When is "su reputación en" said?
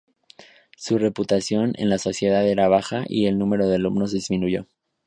0.77-1.87